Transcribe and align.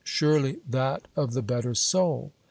Surely 0.03 0.59
that 0.67 1.07
of 1.15 1.33
the 1.33 1.43
better 1.43 1.75
soul. 1.75 2.31